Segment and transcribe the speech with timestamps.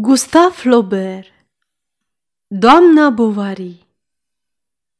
[0.00, 1.26] Gustave Flaubert
[2.46, 3.86] Doamna Bovary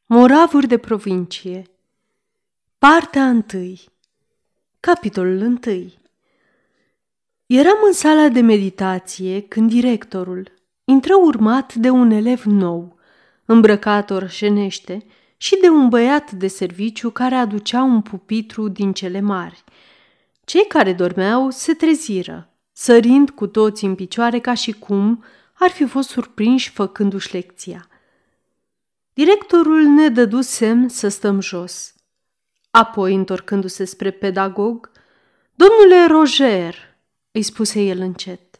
[0.06, 1.66] Moravuri de provincie
[2.78, 3.74] Partea 1
[4.80, 5.58] Capitolul 1
[7.46, 10.52] Eram în sala de meditație când directorul
[10.84, 12.98] intră urmat de un elev nou,
[13.44, 15.04] îmbrăcat orșenește,
[15.36, 19.64] și de un băiat de serviciu care aducea un pupitru din cele mari.
[20.44, 25.86] Cei care dormeau se treziră sărind cu toți în picioare ca și cum ar fi
[25.86, 27.88] fost surprinși făcându-și lecția.
[29.12, 31.94] Directorul ne dădu semn să stăm jos.
[32.70, 34.90] Apoi, întorcându-se spre pedagog,
[35.54, 36.74] Domnule Roger,
[37.30, 38.58] îi spuse el încet,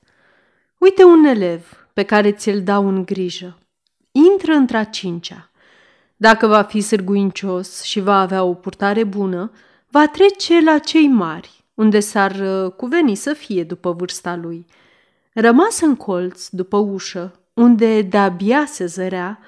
[0.78, 3.58] uite un elev pe care ți-l dau în grijă.
[4.12, 5.50] Intră într-a cincea.
[6.16, 9.52] Dacă va fi sârguincios și va avea o purtare bună,
[9.90, 14.66] va trece la cei mari unde s-ar uh, cuveni să fie după vârsta lui.
[15.32, 19.38] Rămas în colț, după ușă, unde de-abia se zărea,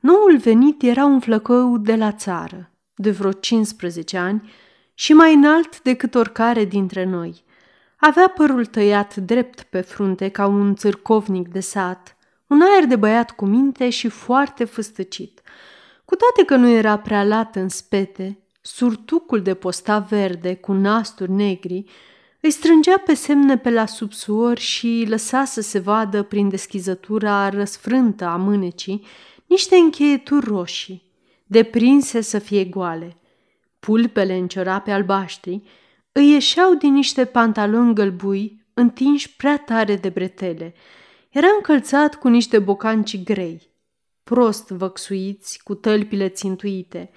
[0.00, 4.52] noul venit era un flăcău de la țară, de vreo 15 ani
[4.94, 7.44] și mai înalt decât oricare dintre noi.
[7.96, 12.16] Avea părul tăiat drept pe frunte ca un țârcovnic de sat,
[12.46, 15.40] un aer de băiat cu minte și foarte fâstăcit.
[16.04, 21.30] Cu toate că nu era prea lat în spete, surtucul de posta verde cu nasturi
[21.30, 21.84] negri
[22.40, 28.24] îi strângea pe semne pe la subsuor și lăsa să se vadă prin deschizătura răsfrântă
[28.24, 29.04] a mânecii
[29.46, 31.02] niște încheieturi roșii,
[31.46, 33.16] deprinse să fie goale.
[33.80, 35.62] Pulpele în ciorape albaștri
[36.12, 40.74] îi ieșeau din niște pantaloni gălbui întinși prea tare de bretele.
[41.30, 43.70] Era încălțat cu niște bocanci grei,
[44.24, 47.10] prost văxuiți, cu tălpile țintuite–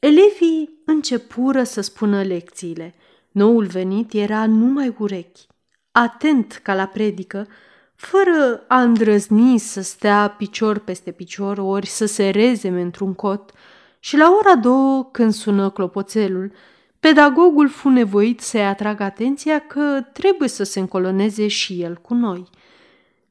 [0.00, 2.94] Elevii începură să spună lecțiile.
[3.30, 5.46] Noul venit era numai urechi,
[5.92, 7.46] atent ca la predică,
[7.94, 13.52] fără a îndrăzni să stea picior peste picior ori să se rezeme într-un cot,
[13.98, 16.52] și la ora două, când sună clopoțelul,
[17.00, 22.48] pedagogul fu nevoit să-i atragă atenția că trebuie să se încoloneze și el cu noi.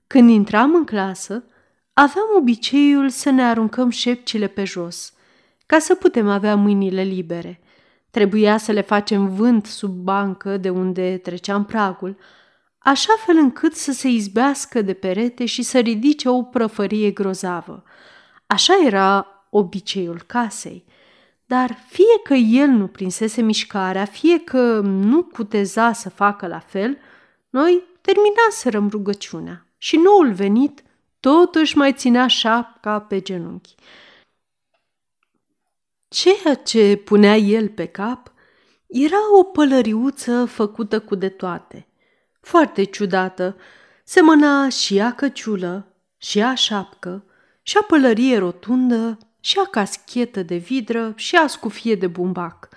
[0.07, 1.43] Când intram în clasă,
[1.93, 5.13] aveam obiceiul să ne aruncăm șepcile pe jos–
[5.69, 7.59] ca să putem avea mâinile libere.
[8.09, 12.17] Trebuia să le facem vânt sub bancă de unde treceam pragul,
[12.77, 17.83] așa fel încât să se izbească de perete și să ridice o prăfărie grozavă.
[18.47, 20.85] Așa era obiceiul casei.
[21.45, 26.97] Dar fie că el nu prinsese mișcarea, fie că nu cuteza să facă la fel,
[27.49, 30.83] noi terminaserăm rugăciunea și noul venit
[31.19, 33.75] totuși mai ținea șapca pe genunchi.
[36.09, 38.33] Ceea ce punea el pe cap
[38.87, 41.87] era o pălăriuță făcută cu de toate.
[42.41, 43.55] Foarte ciudată,
[44.03, 47.25] semăna și a căciulă, și a șapcă,
[47.61, 52.69] și a pălărie rotundă, și a caschetă de vidră, și a scufie de bumbac.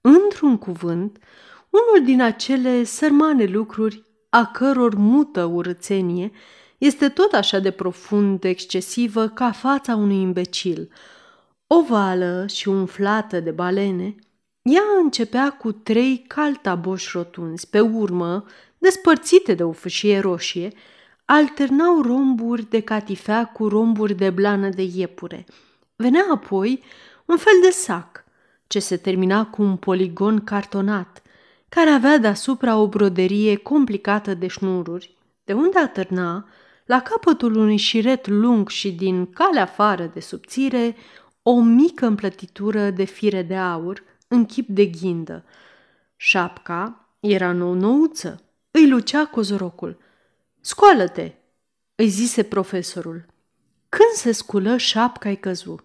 [0.00, 1.18] Într-un cuvânt,
[1.70, 6.30] unul din acele sărmane lucruri a căror mută urățenie
[6.78, 10.88] este tot așa de profund excesivă ca fața unui imbecil–
[11.68, 14.14] ovală și umflată de balene,
[14.62, 18.44] ea începea cu trei caltaboși rotunzi, pe urmă,
[18.78, 20.72] despărțite de o fâșie roșie,
[21.24, 25.44] alternau romburi de catifea cu romburi de blană de iepure.
[25.96, 26.82] Venea apoi
[27.24, 28.24] un fel de sac,
[28.66, 31.22] ce se termina cu un poligon cartonat,
[31.68, 36.48] care avea deasupra o broderie complicată de șnururi, de unde atârna,
[36.86, 40.96] la capătul unui șiret lung și din calea afară de subțire,
[41.50, 45.44] o mică împlătitură de fire de aur în chip de ghindă.
[46.16, 49.98] Șapca era nou-nouță, îi lucea cozorocul.
[50.60, 51.32] Scoală-te,
[51.94, 53.26] îi zise profesorul.
[53.88, 55.84] Când se sculă, șapca-i căzu.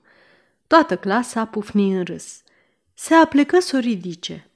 [0.68, 2.42] Toată clasa pufni în râs.
[2.94, 4.50] Se aplecă să o ridice.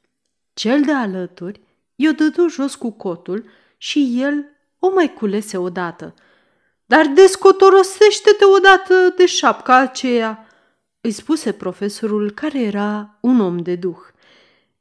[0.53, 1.61] Cel de alături
[1.95, 4.45] i-o dădu jos cu cotul și el
[4.79, 6.13] o mai culese odată.
[6.85, 10.46] Dar descotorosește-te odată de șapca aceea!"
[11.01, 13.99] Îi spuse profesorul care era un om de duh.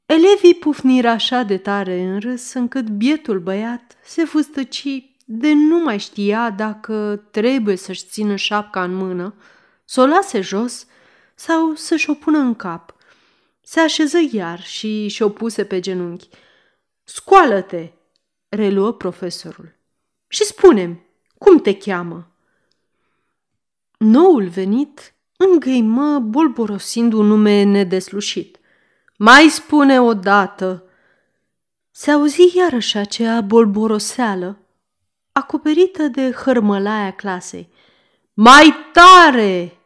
[0.06, 4.86] Elevii pufniră așa de tare în râs încât bietul băiat se fustăci
[5.24, 9.34] de nu mai știa dacă trebuie să-și țină șapca în mână,
[9.84, 10.86] să o lase jos
[11.34, 12.94] sau să-și o pună în cap.
[13.60, 16.28] Se așeză iar și și-o puse pe genunchi.
[17.04, 17.92] Scoală-te,
[18.48, 19.74] reluă profesorul,
[20.28, 21.00] și spunem
[21.38, 22.30] cum te cheamă?
[23.98, 28.58] Noul venit îngăimă bolborosind un nume nedeslușit.
[29.18, 30.84] Mai spune odată!
[31.90, 34.58] Se auzi iarăși aceea bolboroseală.
[35.32, 37.68] acoperită de hărmălaia clasei.
[38.34, 39.78] Mai tare!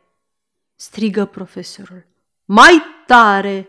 [0.75, 2.07] strigă profesorul.
[2.45, 3.69] Mai tare!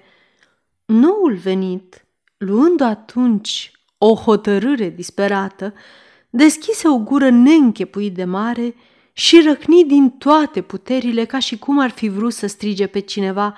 [0.86, 2.06] Noul venit,
[2.38, 5.74] luând atunci o hotărâre disperată,
[6.30, 8.76] deschise o gură neînchepuit de mare
[9.22, 13.58] și răcni din toate puterile ca și cum ar fi vrut să strige pe cineva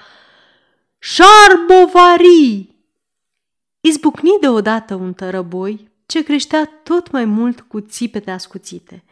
[0.99, 2.75] Șarbovari!
[3.79, 9.03] Izbucni deodată un tărăboi ce creștea tot mai mult cu țipete ascuțite.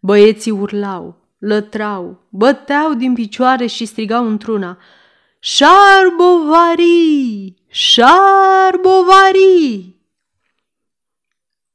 [0.00, 4.78] Băieții urlau, lătrau, băteau din picioare și strigau într-una
[5.38, 6.84] Șarbovari!
[7.66, 9.16] Șarbovari!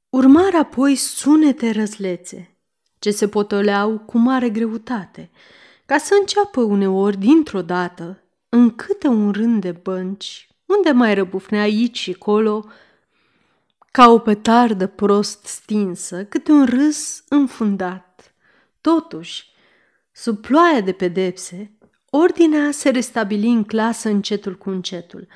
[0.10, 2.58] Urmar apoi sunete răzlețe,
[3.00, 5.30] ce se potoleau cu mare greutate,
[5.86, 11.62] ca să înceapă uneori dintr-o dată, în câte un rând de bănci, unde mai răbufnea
[11.62, 12.66] aici și colo,
[13.92, 18.34] ca o petardă prost stinsă, câte un râs înfundat.
[18.81, 19.48] Totuși,
[20.12, 21.72] sub ploaia de pedepse,
[22.10, 25.28] ordinea se restabili în clasă încetul cu încetul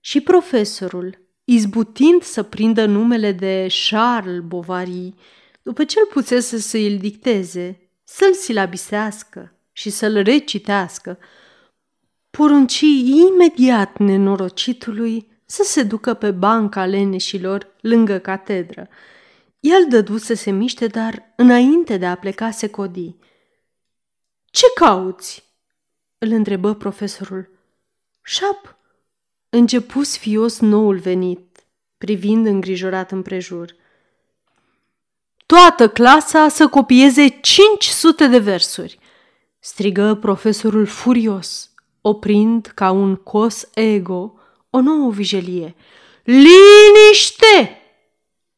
[0.00, 5.14] și profesorul, izbutind să prindă numele de Charles Bovary,
[5.64, 11.18] după ce îl pusese să îl dicteze, să-l silabisească și să-l recitească,
[12.30, 18.88] porunci imediat nenorocitului să se ducă pe banca leneșilor lângă catedră.
[19.60, 23.16] El dădu să se miște, dar înainte de a pleca se codi.
[24.44, 25.44] Ce cauți?"
[26.18, 27.50] îl întrebă profesorul.
[28.22, 28.76] Șap,
[29.48, 31.66] începu sfios noul venit,
[31.98, 33.74] privind îngrijorat împrejur.
[35.46, 38.98] Toată clasa să copieze 500 de versuri,
[39.58, 41.70] strigă profesorul furios,
[42.00, 44.34] oprind ca un cos ego
[44.70, 45.74] o nouă vijelie.
[46.22, 47.78] Liniște!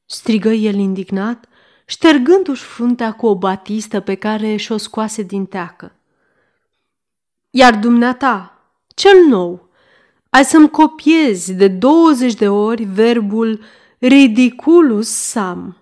[0.07, 1.49] strigă el indignat,
[1.87, 5.93] ștergându-și fruntea cu o batistă pe care și-o scoase din teacă.
[7.51, 8.61] Iar dumneata,
[8.95, 9.69] cel nou,
[10.31, 13.65] ai să-mi copiezi de 20 de ori verbul
[13.99, 15.77] ridiculus sam.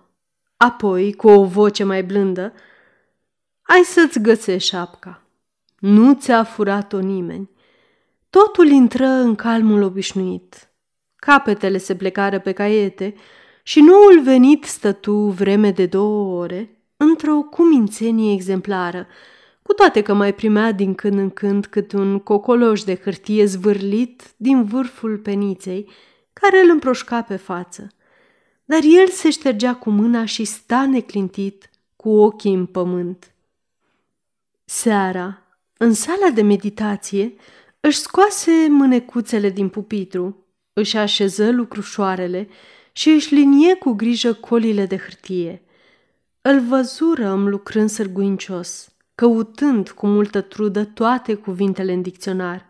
[0.65, 2.53] Apoi, cu o voce mai blândă,
[3.61, 5.21] ai să-ți găsești șapca.
[5.79, 7.49] Nu ți-a furat-o nimeni.
[8.29, 10.69] Totul intră în calmul obișnuit.
[11.15, 13.15] Capetele se plecară pe caiete
[13.63, 19.07] și noul venit stătu vreme de două ore într-o cumințenie exemplară,
[19.61, 24.23] cu toate că mai primea din când în când cât un cocoloș de hârtie zvârlit
[24.37, 25.89] din vârful peniței,
[26.33, 27.87] care îl împroșca pe față.
[28.65, 33.33] Dar el se ștergea cu mâna și sta neclintit, cu ochii în pământ.
[34.65, 35.41] Seara,
[35.77, 37.35] în sala de meditație,
[37.79, 42.47] își scoase mânecuțele din pupitru, își așeză lucrușoarele
[42.91, 45.63] și își linie cu grijă colile de hârtie.
[46.41, 52.65] Îl văzură lucrând sârguincios, căutând cu multă trudă toate cuvintele în dicționar,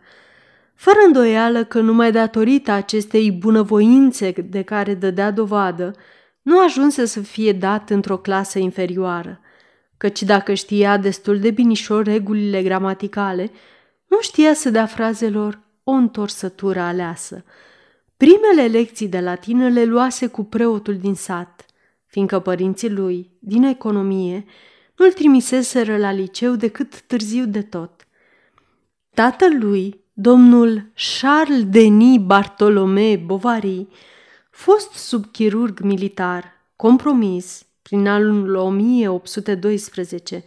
[0.76, 5.94] fără îndoială că numai datorită acestei bunăvoințe de care dădea dovadă,
[6.42, 9.40] nu ajunse să fie dat într-o clasă inferioară,
[9.96, 13.50] căci dacă știa destul de binișor regulile gramaticale,
[14.06, 17.44] nu știa să dea frazelor o întorsătură aleasă.
[18.16, 21.66] Primele lecții de latină le luase cu preotul din sat,
[22.06, 24.44] fiindcă părinții lui, din economie,
[24.96, 28.06] nu-l trimiseseră la liceu decât târziu de tot.
[29.14, 33.88] Tatăl lui, domnul Charles Denis Bartolomé Bovary,
[34.50, 36.44] fost subchirurg militar,
[36.76, 40.44] compromis prin anul 1812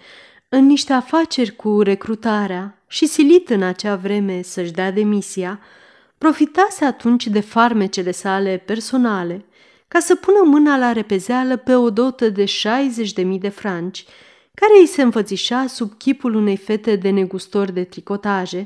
[0.50, 5.60] în niște afaceri cu recrutarea și silit în acea vreme să-și dea demisia,
[6.18, 9.46] profitase atunci de farmecele sale personale
[9.88, 14.06] ca să pună mâna la repezeală pe o dotă de 60.000 de franci,
[14.54, 18.66] care îi se înfățișa sub chipul unei fete de negustor de tricotaje,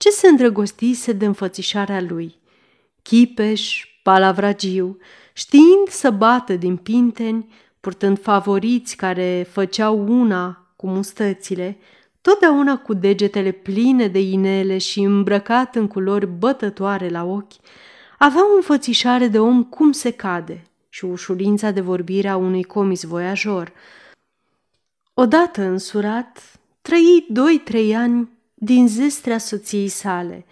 [0.00, 2.34] ce se îndrăgostise de înfățișarea lui.
[3.02, 4.98] Chipeș, palavragiu,
[5.32, 11.78] știind să bată din pinteni, purtând favoriți care făceau una cu mustățile,
[12.20, 17.54] totdeauna cu degetele pline de inele și îmbrăcat în culori bătătoare la ochi,
[18.18, 23.02] avea o înfățișare de om cum se cade și ușurința de vorbire a unui comis
[23.02, 23.72] voiajor.
[25.14, 30.46] Odată însurat, trăi doi-trei ani din zestrea soției sale,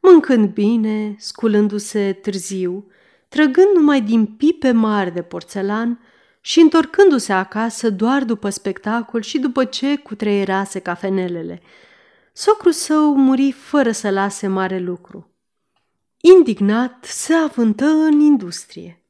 [0.00, 2.86] mâncând bine, sculându-se târziu,
[3.28, 6.00] trăgând numai din pipe mari de porțelan
[6.40, 11.60] și întorcându-se acasă doar după spectacol și după ce cutreierase cafenelele.
[12.32, 15.30] Socrul său muri fără să lase mare lucru.
[16.20, 19.02] Indignat, se avântă în industrie.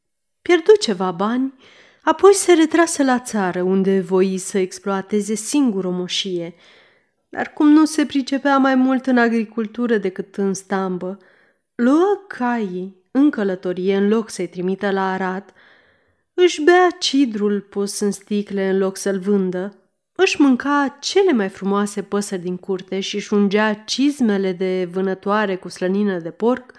[0.42, 1.54] Pierdu ceva bani,
[2.02, 6.54] Apoi se retrase la țară, unde voi să exploateze singur o moșie.
[7.28, 11.18] Dar cum nu se pricepea mai mult în agricultură decât în stambă,
[11.74, 15.52] luă caii în călătorie în loc să-i trimită la Arad,
[16.34, 19.78] își bea cidrul pus în sticle în loc să-l vândă,
[20.12, 25.68] își mânca cele mai frumoase păsări din curte și își ungea cizmele de vânătoare cu
[25.68, 26.72] slănină de porc,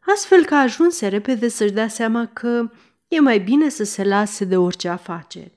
[0.00, 2.70] astfel că ajunse repede să-și dea seama că
[3.08, 5.52] e mai bine să se lase de orice afaceri.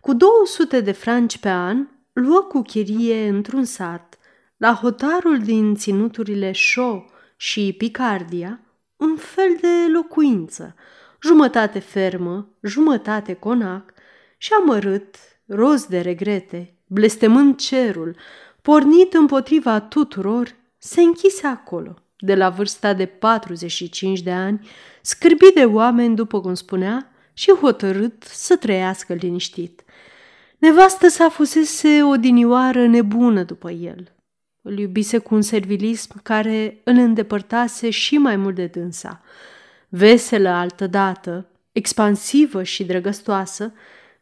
[0.00, 4.18] Cu 200 de franci pe an, luă cu chirie într-un sat,
[4.56, 8.60] la hotarul din ținuturile Shaw și Picardia,
[8.96, 10.74] un fel de locuință,
[11.22, 13.92] jumătate fermă, jumătate conac
[14.38, 15.16] și amărât,
[15.46, 18.16] roz de regrete, blestemând cerul,
[18.62, 24.68] pornit împotriva tuturor, se închise acolo, de la vârsta de 45 de ani,
[25.02, 29.84] scârbit de oameni, după cum spunea, și hotărât să trăiască liniștit.
[30.64, 34.14] Nevastă sa fusese o dinioară nebună după el.
[34.62, 39.22] Îl iubise cu un servilism care îl îndepărtase și mai mult de dânsa.
[39.88, 43.72] Veselă altădată, expansivă și drăgăstoasă,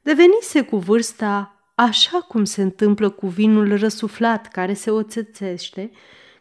[0.01, 5.91] devenise cu vârsta așa cum se întâmplă cu vinul răsuflat care se oțețește,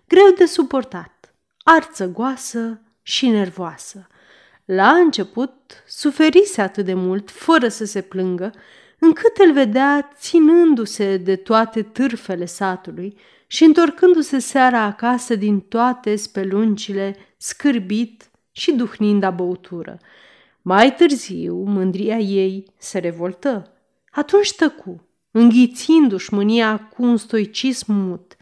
[0.07, 4.07] greu de suportat, arțăgoasă și nervoasă.
[4.65, 8.51] La început suferise atât de mult, fără să se plângă,
[9.03, 13.17] încât îl vedea ținându-se de toate târfele satului
[13.47, 19.99] și întorcându-se seara acasă din toate speluncile, scârbit și duhnind a băutură.
[20.61, 23.71] Mai târziu, mândria ei se revoltă.
[24.11, 28.35] Atunci tăcu, înghițindu-și mânia cu un stoicism mut,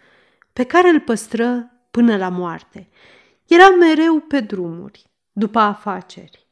[0.54, 2.89] pe care îl păstră până la moarte.
[3.46, 6.48] Era mereu pe drumuri, după afaceri.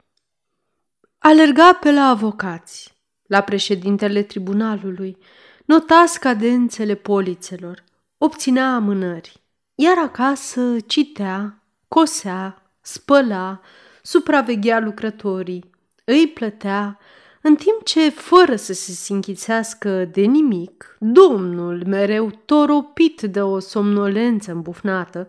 [1.18, 2.97] Alerga pe la avocați,
[3.28, 5.18] la președintele tribunalului,
[5.66, 7.84] nota scadențele polițelor,
[8.18, 9.42] obținea amânări,
[9.76, 13.62] iar acasă citea, cosea, spăla,
[14.02, 15.70] supraveghea lucrătorii,
[16.04, 17.00] îi plătea,
[17.42, 24.52] în timp ce, fără să se sinchițească de nimic, domnul, mereu toropit de o somnolență
[24.52, 25.28] îmbufnată,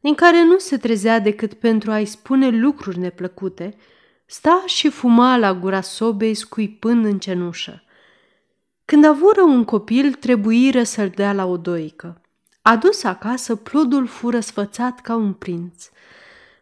[0.00, 3.74] din care nu se trezea decât pentru a-i spune lucruri neplăcute,
[4.26, 7.82] sta și fuma la gura sobei scuipând în cenușă.
[8.84, 12.20] Când avură un copil, trebuiră să-l dea la o doică.
[12.62, 15.88] Adus acasă, plodul fură sfățat ca un prinț.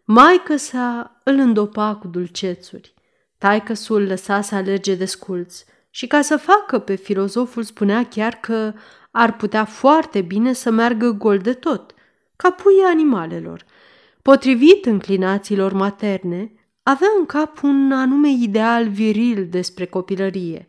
[0.05, 2.95] Maică sa îl îndopa cu dulcețuri.
[3.39, 8.35] Taică sul lăsa să alerge de sculț și ca să facă pe filozoful spunea chiar
[8.35, 8.73] că
[9.11, 11.95] ar putea foarte bine să meargă gol de tot,
[12.37, 13.65] ca puii animalelor.
[14.23, 16.53] Potrivit înclinațiilor materne,
[16.83, 20.67] avea în cap un anume ideal viril despre copilărie,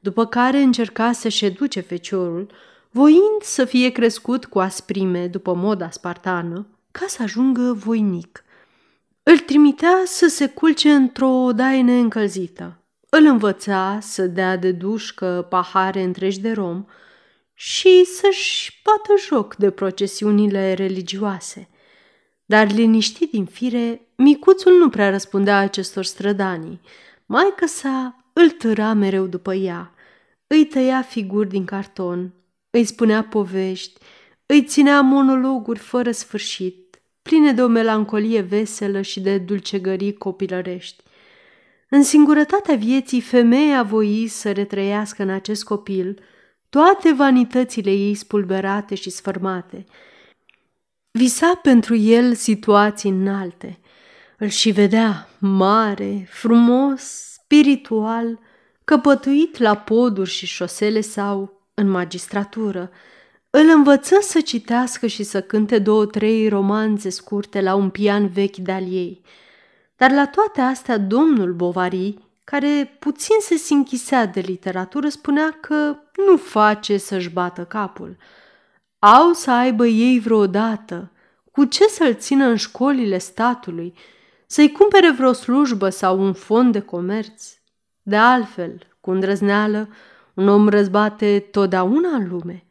[0.00, 2.50] după care încerca să-și educe feciorul,
[2.90, 8.44] voind să fie crescut cu asprime după moda spartană, ca să ajungă voinic.
[9.22, 12.78] Îl trimitea să se culce într-o odaie neîncălzită.
[13.08, 16.84] Îl învăța să dea de dușcă pahare întregi de rom
[17.54, 21.68] și să-și bată joc de procesiunile religioase.
[22.46, 26.80] Dar liniștit din fire, micuțul nu prea răspundea acestor strădanii.
[27.26, 29.94] Maica sa îl târa mereu după ea,
[30.46, 32.32] îi tăia figuri din carton,
[32.70, 34.00] îi spunea povești,
[34.46, 41.02] îi ținea monologuri fără sfârșit, pline de o melancolie veselă și de dulcegării copilărești.
[41.88, 46.20] În singurătatea vieții, femeia voi să retrăiască în acest copil
[46.68, 49.84] toate vanitățile ei spulberate și sfărmate.
[51.16, 53.78] Visa pentru el situații înalte.
[54.38, 58.38] Îl și vedea mare, frumos, spiritual,
[58.84, 62.90] căpătuit la poduri și șosele sau în magistratură,
[63.50, 68.92] îl învăță să citească și să cânte două-trei romanțe scurte la un pian vechi de-al
[68.92, 69.22] ei.
[69.96, 75.96] Dar la toate astea, domnul Bovary, care puțin se sinchisea de literatură, spunea că
[76.26, 78.16] nu face să-și bată capul.
[79.06, 81.10] Au să aibă ei vreodată
[81.52, 83.94] cu ce să-l țină în școlile statului,
[84.46, 87.52] să-i cumpere vreo slujbă sau un fond de comerț.
[88.02, 89.88] De altfel, cu îndrăzneală,
[90.34, 92.64] un om răzbate totdeauna în lume.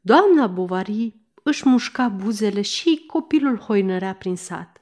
[0.00, 4.78] Doamna Bovary își mușca buzele și copilul hoinărea prin sat.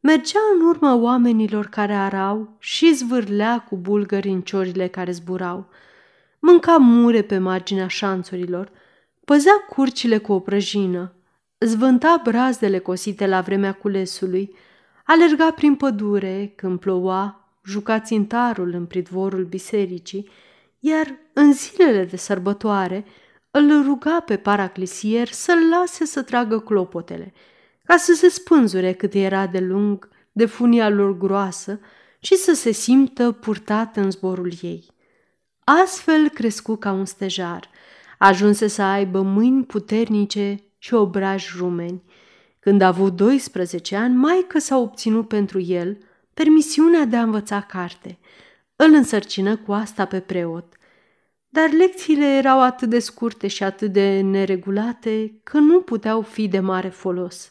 [0.00, 5.68] Mergea în urma oamenilor care arau și zvârlea cu bulgări în ciorile care zburau.
[6.38, 8.70] Mânca mure pe marginea șanțurilor,
[9.30, 11.12] păzea curcile cu o prăjină,
[11.58, 14.54] zvânta brazdele cosite la vremea culesului,
[15.04, 20.28] alerga prin pădure când ploua, juca țintarul în pridvorul bisericii,
[20.78, 23.04] iar în zilele de sărbătoare
[23.50, 27.32] îl ruga pe paraclisier să-l lase să tragă clopotele,
[27.84, 31.80] ca să se spânzure cât era de lung de funia lor groasă
[32.20, 34.86] și să se simtă purtat în zborul ei.
[35.64, 37.70] Astfel crescu ca un stejar,
[38.22, 42.02] ajunse să aibă mâini puternice și obraji rumeni.
[42.58, 45.98] Când a avut 12 ani, maică s-a obținut pentru el
[46.34, 48.18] permisiunea de a învăța carte.
[48.76, 50.74] Îl însărcină cu asta pe preot.
[51.48, 56.60] Dar lecțiile erau atât de scurte și atât de neregulate că nu puteau fi de
[56.60, 57.50] mare folos.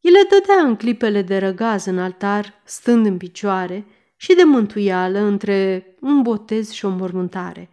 [0.00, 3.84] El le dădea în clipele de răgaz în altar, stând în picioare,
[4.16, 7.70] și de mântuială între un botez și o mormântare.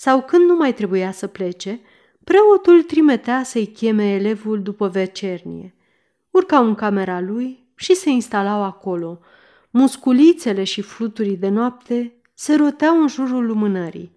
[0.00, 1.80] Sau când nu mai trebuia să plece,
[2.24, 5.74] preotul trimitea să-i cheme elevul după vecernie.
[6.30, 9.20] Urcau în camera lui și se instalau acolo.
[9.70, 14.16] Musculițele și fluturii de noapte se roteau în jurul lumânării.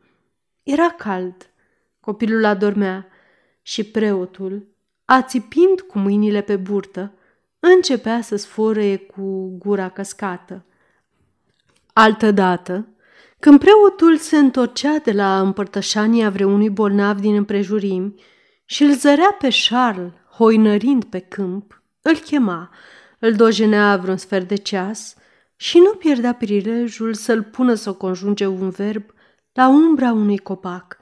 [0.63, 1.49] Era cald.
[1.99, 3.07] Copilul adormea
[3.61, 4.67] și preotul,
[5.05, 7.13] ațipind cu mâinile pe burtă,
[7.59, 10.65] începea să sfărăie cu gura căscată.
[11.93, 12.87] Altădată,
[13.41, 18.15] când preotul se întorcea de la împărtășania vreunui bolnav din împrejurimi
[18.65, 22.69] și îl zărea pe Charles hoinărind pe câmp, îl chema,
[23.19, 25.15] îl dojenea vreun sfert de ceas
[25.55, 29.03] și nu pierdea prilejul să-l pună să conjunge un verb
[29.53, 30.97] la umbra unui copac.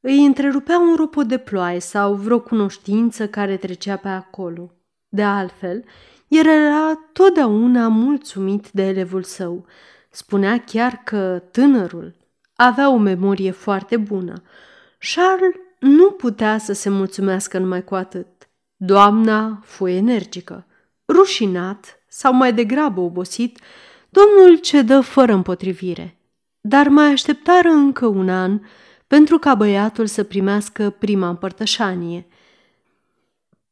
[0.00, 4.72] Îi întrerupea un ropot de ploaie sau vreo cunoștință care trecea pe acolo.
[5.08, 5.84] De altfel,
[6.28, 9.66] el era totdeauna mulțumit de elevul său.
[10.14, 12.14] Spunea chiar că tânărul
[12.54, 14.42] avea o memorie foarte bună.
[15.14, 18.26] Charles nu putea să se mulțumească numai cu atât.
[18.76, 20.66] Doamna fu energică.
[21.08, 23.60] Rușinat sau mai degrabă obosit,
[24.08, 26.18] domnul cedă fără împotrivire.
[26.60, 28.60] Dar mai așteptară încă un an
[29.06, 32.26] pentru ca băiatul să primească prima împărtășanie.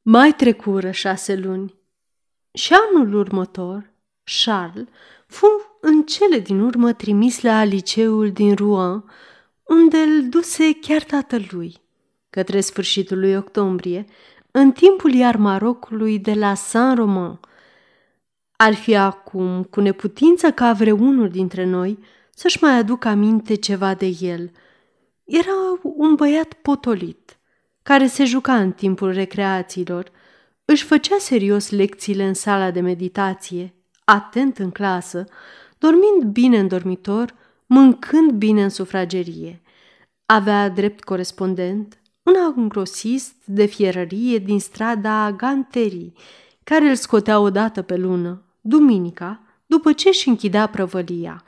[0.03, 1.74] Mai trecură șase luni
[2.53, 3.92] și anul următor,
[4.44, 4.88] Charles
[5.31, 5.47] fu
[5.81, 9.05] în cele din urmă trimis la liceul din Rouen,
[9.62, 11.75] unde îl duse chiar tatălui.
[12.31, 14.05] Către sfârșitul lui octombrie,
[14.51, 17.38] în timpul iar Marocului de la Saint-Romain.
[18.57, 21.99] Ar fi acum cu neputință ca vreunul dintre noi
[22.35, 24.51] să-și mai aducă aminte ceva de el.
[25.25, 27.38] Era un băiat potolit,
[27.83, 30.11] care se juca în timpul recreațiilor,
[30.64, 33.75] își făcea serios lecțiile în sala de meditație,
[34.11, 35.25] atent în clasă,
[35.79, 37.35] dormind bine în dormitor,
[37.66, 39.62] mâncând bine în sufragerie.
[40.27, 46.12] Avea drept corespondent un angrosist de fierărie din strada Ganterii,
[46.64, 51.44] care îl scotea odată pe lună, duminica, după ce își închidea prăvălia.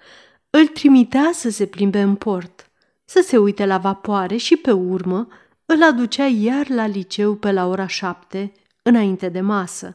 [0.50, 2.70] Îl trimitea să se plimbe în port,
[3.04, 5.28] să se uite la vapoare și pe urmă
[5.66, 9.94] îl aducea iar la liceu pe la ora șapte, înainte de masă.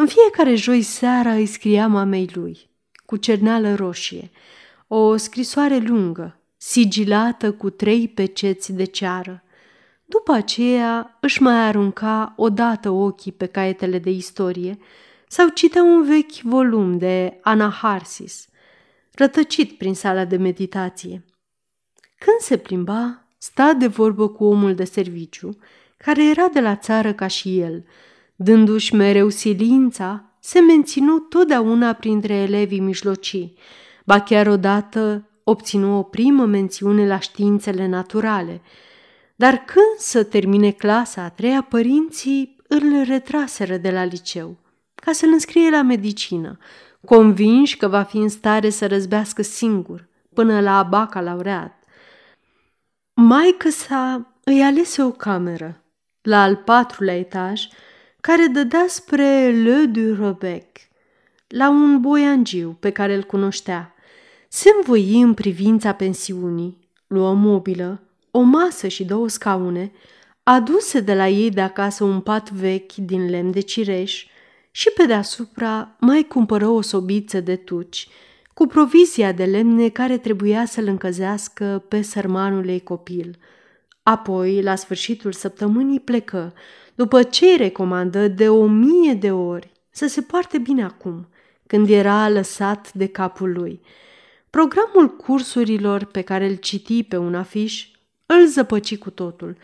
[0.00, 2.70] În fiecare joi seara îi scria mamei lui,
[3.06, 4.30] cu cerneală roșie,
[4.86, 9.42] o scrisoare lungă, sigilată cu trei peceți de ceară.
[10.04, 14.78] După aceea își mai arunca odată ochii pe caietele de istorie
[15.28, 18.48] sau citea un vechi volum de Anaharsis,
[19.14, 21.24] rătăcit prin sala de meditație.
[22.18, 25.58] Când se plimba, sta de vorbă cu omul de serviciu,
[25.96, 27.84] care era de la țară ca și el,
[28.42, 33.54] dându-și mereu silința, se menținu totdeauna printre elevii mijlocii,
[34.04, 38.60] ba chiar odată obținu o primă mențiune la științele naturale–
[39.40, 44.56] dar când să termine clasa a treia, părinții îl retraseră de la liceu
[44.94, 46.58] ca să-l înscrie la medicină,
[47.06, 51.84] convinși că va fi în stare să răzbească singur până la bacalaureat.
[53.14, 55.82] Maică sa îi alese o cameră
[56.22, 57.68] la al patrulea etaj
[58.20, 60.66] care dădea spre Le du Robec,
[61.46, 63.94] la un boiangiu pe care îl cunoștea.
[64.48, 69.92] Se învoi în privința pensiunii, luă mobilă, o masă și două scaune,
[70.42, 74.26] aduse de la ei de acasă un pat vechi din lemn de cireș
[74.70, 78.08] și pe deasupra mai cumpără o sobiță de tuci,
[78.54, 83.38] cu provizia de lemne care trebuia să-l încăzească pe sărmanul ei copil.
[84.02, 86.54] Apoi, la sfârșitul săptămânii, plecă,
[87.00, 91.28] după ce îi recomandă de o mie de ori să se poarte bine acum,
[91.66, 93.80] când era lăsat de capul lui.
[94.50, 97.88] Programul cursurilor pe care îl citi pe un afiș
[98.26, 99.56] îl zăpăci cu totul.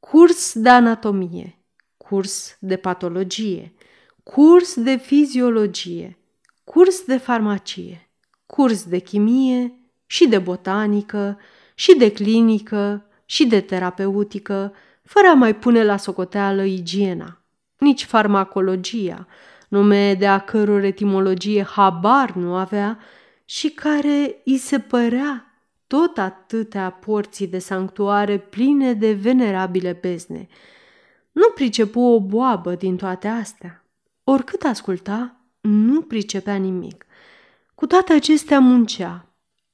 [0.00, 1.58] Curs de anatomie,
[1.96, 3.74] curs de patologie,
[4.22, 6.18] curs de fiziologie,
[6.64, 8.10] curs de farmacie,
[8.46, 11.38] curs de chimie și de botanică
[11.74, 14.72] și de clinică și de terapeutică,
[15.12, 17.40] fără a mai pune la socoteală igiena,
[17.78, 19.26] nici farmacologia,
[19.68, 22.98] nume de a căror etimologie habar nu avea
[23.44, 25.46] și care îi se părea
[25.86, 30.48] tot atâtea porții de sanctuare pline de venerabile bezne.
[31.32, 33.84] Nu pricepu o boabă din toate astea.
[34.24, 37.06] Oricât asculta, nu pricepea nimic.
[37.74, 39.26] Cu toate acestea muncea.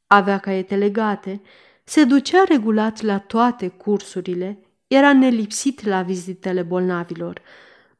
[0.06, 1.40] Avea caiete legate,
[1.84, 7.40] se ducea regulat la toate cursurile, era nelipsit la vizitele bolnavilor.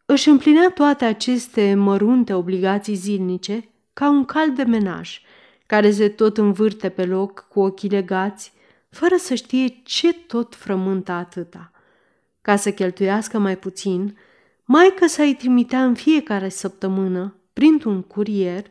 [0.06, 5.20] Își împlinea toate aceste mărunte obligații zilnice ca un cal de menaj–
[5.68, 8.52] care se tot învârte pe loc cu ochii legați,
[8.90, 11.70] fără să știe ce tot frământă atâta.
[12.42, 14.18] Ca să cheltuiască mai puțin,
[14.64, 18.64] maică sa îi trimitea în fiecare săptămână, printr-un curier,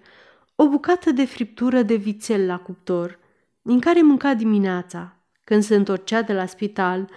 [0.55, 3.19] o bucată de friptură de vițel la cuptor,
[3.61, 7.09] din care mânca dimineața, când se întorcea de la spital,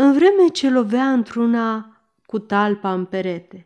[0.00, 3.64] în vreme ce lovea într-una cu talpa în perete.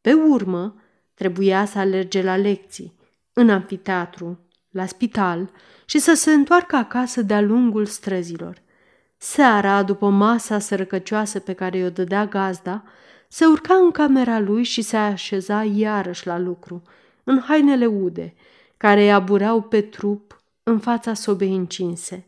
[0.00, 0.74] Pe urmă,
[1.14, 2.94] trebuia să alerge la lecții,
[3.32, 4.38] în amfiteatru,
[4.70, 5.50] la spital
[5.84, 8.62] și să se întoarcă acasă de-a lungul străzilor.
[9.16, 12.82] Seara, după masa sărăcăcioasă pe care i-o dădea gazda,
[13.28, 16.82] se urca în camera lui și se așeza iarăși la lucru,
[17.24, 18.34] în hainele ude,
[18.76, 22.26] care îi abureau pe trup în fața sobei încinse.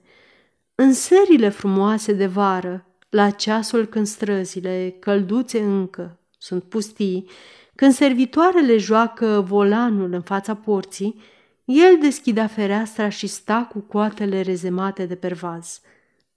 [0.74, 7.28] În serile frumoase de vară, la ceasul când străzile, călduțe încă, sunt pustii,
[7.74, 11.20] când servitoarele joacă volanul în fața porții,
[11.64, 15.80] el deschidea fereastra și sta cu coatele rezemate de pervaz.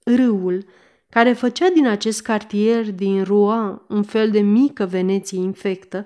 [0.04, 0.64] Râul,
[1.10, 6.04] care făcea din acest cartier din Rouen un fel de mică Veneție infectă,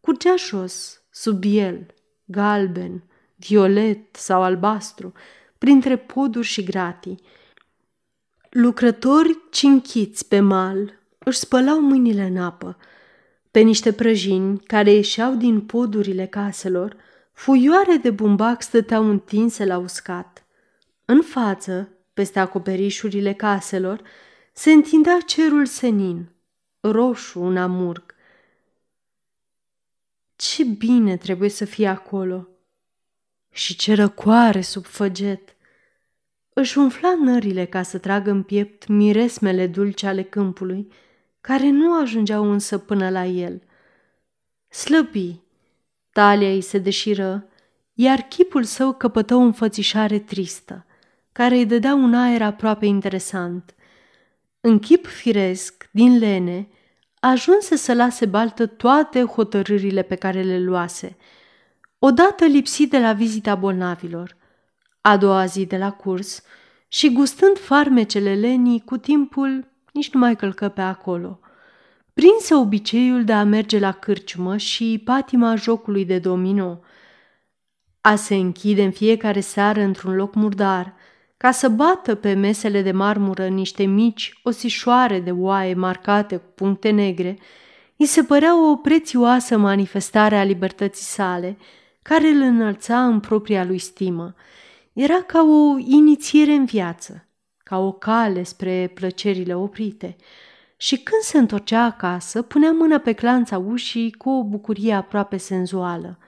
[0.00, 1.86] curgea jos, sub el,
[2.24, 3.04] galben,
[3.36, 5.12] violet sau albastru,
[5.58, 7.20] printre poduri și gratii.
[8.54, 12.76] Lucrători cinchiți pe mal își spălau mâinile în apă.
[13.50, 16.96] Pe niște prăjini care ieșeau din podurile caselor,
[17.32, 20.44] Fuioare de bumbac stăteau întinse la uscat.
[21.04, 24.02] În față, peste acoperișurile caselor,
[24.52, 26.28] se întindea cerul senin,
[26.80, 28.14] roșu un amurg.
[30.36, 32.48] Ce bine trebuie să fie acolo!
[33.50, 35.51] Și ce răcoare sub făget!
[36.54, 40.92] Își umfla nările ca să tragă în piept miresmele dulce ale câmpului,
[41.40, 43.62] care nu ajungeau însă până la el.
[44.68, 45.40] Slăbi,
[46.12, 47.46] Talia îi se deșiră,
[47.94, 50.86] iar chipul său căpătă o înfățișare tristă,
[51.32, 53.74] care îi dădea un aer aproape interesant.
[54.60, 56.68] În chip firesc, din lene,
[57.20, 61.16] ajunse să lase baltă toate hotărârile pe care le luase.
[61.98, 64.36] Odată lipsit de la vizita bolnavilor,
[65.02, 66.42] a doua zi de la curs
[66.88, 71.38] și gustând farmecele lenii, cu timpul nici nu mai călcă pe acolo–
[72.14, 76.80] prinse obiceiul de a merge la cârciumă și patima jocului de domino,
[78.00, 80.94] a se închide în fiecare seară într-un loc murdar,
[81.36, 86.90] ca să bată pe mesele de marmură niște mici osișoare de oaie marcate cu puncte
[86.90, 87.38] negre,
[87.96, 91.58] îi se părea o prețioasă manifestare a libertății sale,
[92.02, 94.34] care îl înălța în propria lui stimă.
[94.92, 97.28] Era ca o inițiere în viață,
[97.58, 100.16] ca o cale spre plăcerile oprite–
[100.82, 106.18] și când se întorcea acasă, punea mâna pe clanța ușii cu o bucurie aproape senzuală.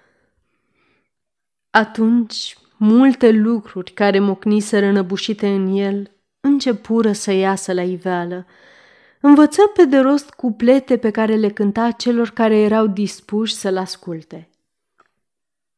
[1.71, 8.47] Atunci, multe lucruri care mocniseră înăbușite în el începură să iasă la iveală.
[9.21, 14.49] Învăță pe de rost cuplete pe care le cânta celor care erau dispuși să-l asculte.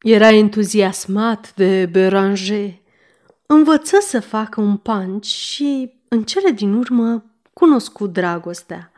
[0.03, 2.71] Era entuziasmat de Beranger.
[3.47, 8.93] Învăță să facă un panci și, în cele din urmă, cunoscut dragostea.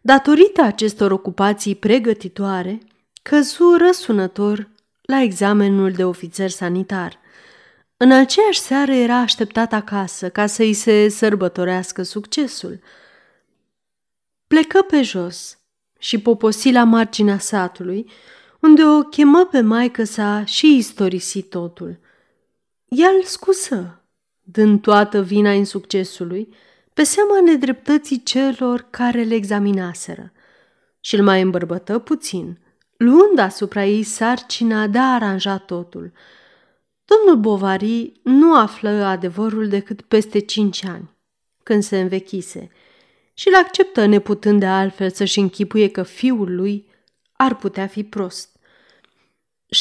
[0.00, 2.78] Datorită acestor ocupații pregătitoare,
[3.22, 4.68] căzu răsunător
[5.02, 7.18] la examenul de ofițer sanitar.
[7.96, 12.80] În aceeași seară era așteptat acasă ca să-i se sărbătorească succesul.
[14.46, 15.58] Plecă pe jos
[15.98, 18.10] și poposi la marginea satului,
[18.60, 21.98] unde o chemă pe maică sa și istorisi totul.
[22.88, 24.02] Ea îl scusă,
[24.42, 26.48] dând toată vina insuccesului,
[26.94, 30.32] pe seama nedreptății celor care le examinaseră
[31.00, 32.58] și îl mai îmbărbătă puțin,
[32.96, 36.12] luând asupra ei sarcina de a aranja totul.
[37.04, 41.10] Domnul Bovari nu află adevărul decât peste cinci ani,
[41.62, 42.70] când se învechise,
[43.34, 46.87] și îl acceptă neputând de altfel să-și închipuie că fiul lui
[47.40, 48.56] ar putea fi prost.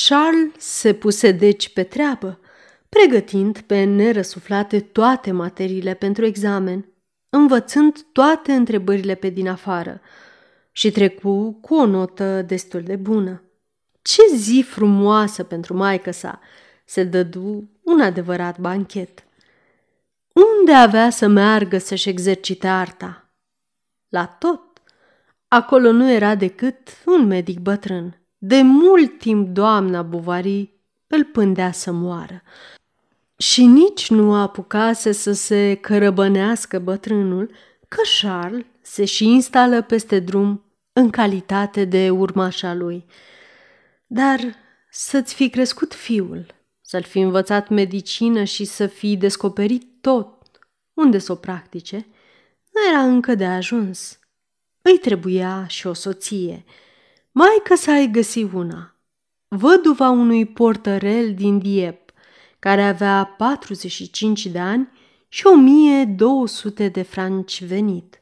[0.07, 2.39] Charles se puse deci pe treabă,
[2.89, 6.85] pregătind pe nerăsuflate toate materiile pentru examen,
[7.29, 10.01] învățând toate întrebările pe din afară
[10.71, 13.41] și trecu cu o notă destul de bună.
[14.01, 16.39] Ce zi frumoasă pentru maică sa!
[16.85, 19.23] Se dădu un adevărat banchet.
[20.33, 23.29] Unde avea să meargă să-și exercite arta?
[24.09, 24.66] La tot.
[25.47, 28.21] Acolo nu era decât un medic bătrân.
[28.37, 32.41] De mult timp doamna Buvarii îl pândea să moară.
[33.37, 37.51] Și nici nu apucase să se cărăbănească bătrânul,
[37.87, 43.05] că Charles se și instală peste drum în calitate de urmașa lui.
[44.07, 44.39] Dar
[44.91, 46.45] să-ți fi crescut fiul,
[46.81, 50.37] să-l fi învățat medicină și să fi descoperit tot
[50.93, 52.07] unde să o practice,
[52.73, 54.19] nu era încă de ajuns.
[54.89, 56.65] Îi trebuia și o soție.
[57.31, 58.95] Mai că să ai găsi una.
[59.47, 62.11] Văduva unui portărel din Diep,
[62.59, 64.89] care avea 45 de ani
[65.27, 68.19] și 1200 de franci venit.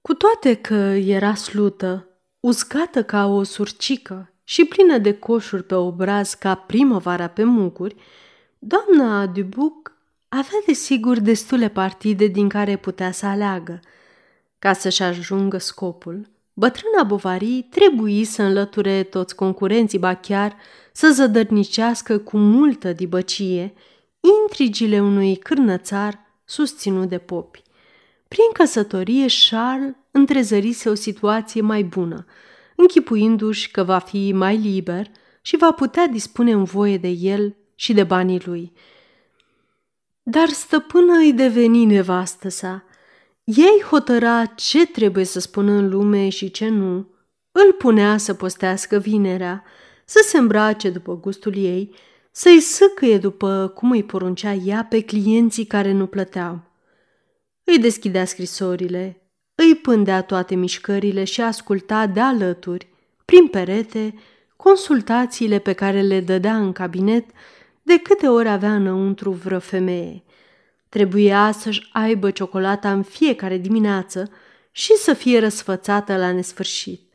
[0.00, 2.08] Cu toate că era slută,
[2.40, 7.96] uscată ca o surcică și plină de coșuri pe obraz ca primăvara pe mucuri,
[8.58, 9.92] doamna Dubuc
[10.28, 13.80] avea desigur destule partide din care putea să aleagă.
[14.60, 20.56] Ca să-și ajungă scopul, bătrâna Bovarii trebuie să înlăture toți concurenții, ba chiar
[20.92, 23.74] să zădărnicească cu multă dibăcie
[24.42, 27.62] intrigile unui cârnățar susținut de popi.
[28.28, 32.26] Prin căsătorie, Charles întrezărise o situație mai bună,
[32.76, 35.10] închipuindu-și că va fi mai liber
[35.42, 38.72] și va putea dispune în voie de el și de banii lui.
[40.22, 42.84] Dar stăpână îi deveni nevastă sa.
[43.56, 47.08] Ei hotăra ce trebuie să spună în lume și ce nu.
[47.52, 49.64] Îl punea să postească vinerea,
[50.04, 51.94] să se îmbrace după gustul ei,
[52.30, 56.62] să-i săcăie după cum îi poruncea ea pe clienții care nu plăteau.
[57.64, 62.88] Îi deschidea scrisorile, îi pândea toate mișcările și asculta de alături,
[63.24, 64.14] prin perete,
[64.56, 67.24] consultațiile pe care le dădea în cabinet
[67.82, 70.24] de câte ori avea înăuntru vreo femeie.
[70.90, 74.30] Trebuia să-și aibă ciocolata în fiecare dimineață
[74.70, 77.12] și să fie răsfățată la nesfârșit.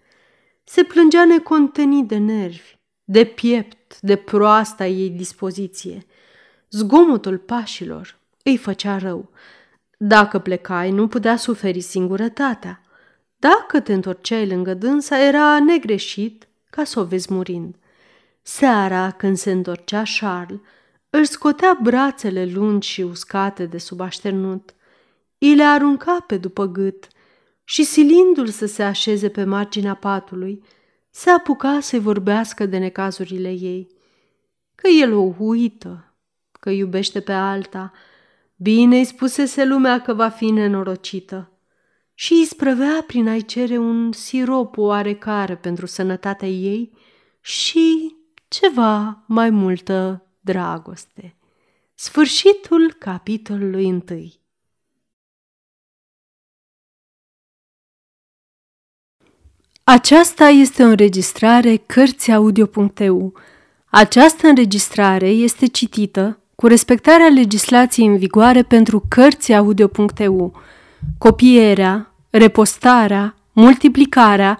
[0.64, 6.06] Se plângea necontenit de nervi, de piept, de proasta ei dispoziție.
[6.70, 9.30] Zgomotul pașilor îi făcea rău.
[9.98, 12.82] Dacă plecai, nu putea suferi singurătatea.
[13.38, 17.76] Dacă te întorceai lângă dânsa, era negreșit ca să o vezi murind.
[18.42, 20.60] Seara, când se întorcea Charles,
[21.15, 24.75] își scotea brațele lungi și uscate de sub așternut.
[25.38, 27.08] I le arunca pe după gât
[27.63, 30.63] și, silindu-l să se așeze pe marginea patului,
[31.10, 33.88] se apuca să-i vorbească de necazurile ei.
[34.75, 36.15] Că el o uită,
[36.60, 37.91] că iubește pe alta,
[38.56, 41.49] bine îi spusese lumea că va fi nenorocită
[42.13, 46.91] și îi sprăvea prin a-i cere un sirop oarecare pentru sănătatea ei
[47.41, 48.15] și
[48.47, 51.36] ceva mai multă dragoste.
[51.94, 54.40] Sfârșitul capitolului întâi.
[59.84, 63.34] Aceasta este o înregistrare Cărțiaudio.eu.
[63.86, 70.62] Această înregistrare este citită cu respectarea legislației în vigoare pentru Cărțiaudio.eu.
[71.18, 74.60] Copierea, repostarea, multiplicarea,